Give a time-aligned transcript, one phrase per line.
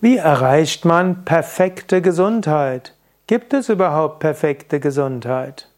[0.00, 2.94] Wie erreicht man perfekte Gesundheit?
[3.26, 5.68] Gibt es überhaupt perfekte Gesundheit?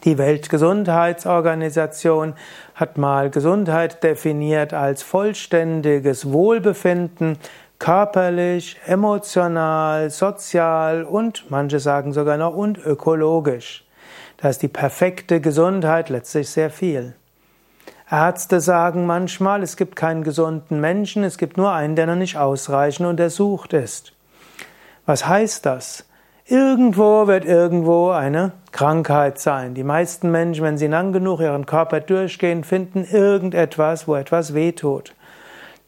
[0.04, 2.34] Die Weltgesundheitsorganisation
[2.76, 7.38] hat mal Gesundheit definiert als vollständiges Wohlbefinden,
[7.80, 13.86] körperlich, emotional, sozial und manche sagen sogar noch und ökologisch.
[14.38, 17.14] Da ist die perfekte Gesundheit letztlich sehr viel.
[18.10, 22.38] Ärzte sagen manchmal, es gibt keinen gesunden Menschen, es gibt nur einen, der noch nicht
[22.38, 24.14] ausreichend untersucht ist.
[25.08, 26.04] Was heißt das?
[26.46, 29.74] Irgendwo wird irgendwo eine Krankheit sein.
[29.74, 35.16] Die meisten Menschen, wenn sie lang genug ihren Körper durchgehen, finden irgendetwas, wo etwas wehtut.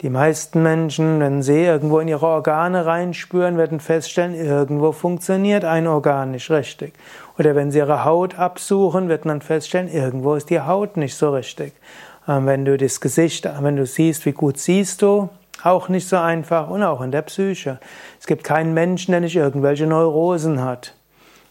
[0.01, 5.87] Die meisten Menschen, wenn sie irgendwo in ihre Organe reinspüren, werden feststellen, irgendwo funktioniert ein
[5.87, 6.93] Organ nicht richtig.
[7.37, 11.31] Oder wenn sie ihre Haut absuchen, wird man feststellen, irgendwo ist die Haut nicht so
[11.31, 11.73] richtig.
[12.25, 15.27] Ähm, wenn du das Gesicht, wenn du siehst, wie gut siehst du,
[15.63, 17.79] auch nicht so einfach und auch in der Psyche.
[18.19, 20.95] Es gibt keinen Menschen, der nicht irgendwelche Neurosen hat.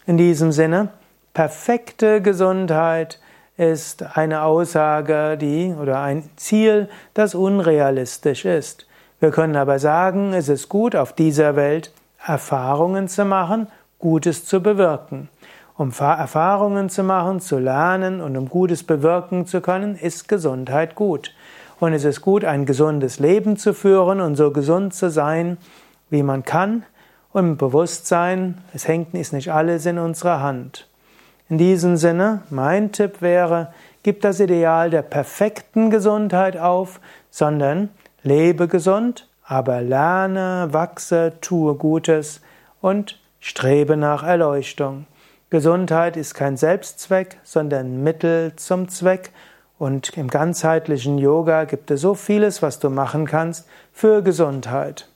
[0.05, 0.89] In diesem Sinne,
[1.33, 3.19] perfekte Gesundheit
[3.57, 8.87] ist eine Aussage, die oder ein Ziel, das unrealistisch ist.
[9.19, 11.91] Wir können aber sagen, es ist gut, auf dieser Welt
[12.25, 13.67] Erfahrungen zu machen,
[13.99, 15.29] Gutes zu bewirken.
[15.75, 21.33] Um Erfahrungen zu machen, zu lernen und um Gutes bewirken zu können, ist Gesundheit gut.
[21.79, 25.57] Und es ist gut, ein gesundes Leben zu führen und so gesund zu sein,
[26.09, 26.83] wie man kann.
[27.31, 30.87] Und im Bewusstsein, es hängt ist nicht alles in unserer Hand.
[31.47, 33.73] In diesem Sinne, mein Tipp wäre,
[34.03, 37.89] gib das Ideal der perfekten Gesundheit auf, sondern
[38.23, 42.41] lebe gesund, aber lerne, wachse, tue Gutes
[42.81, 45.05] und strebe nach Erleuchtung.
[45.49, 49.31] Gesundheit ist kein Selbstzweck, sondern Mittel zum Zweck
[49.79, 55.07] und im ganzheitlichen Yoga gibt es so vieles, was du machen kannst für Gesundheit.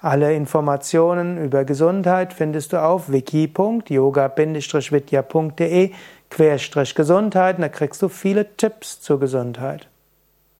[0.00, 5.90] Alle Informationen über Gesundheit findest du auf wiki.yoga-vidya.de
[6.30, 9.89] Querstrich Gesundheit, da kriegst du viele Tipps zur Gesundheit.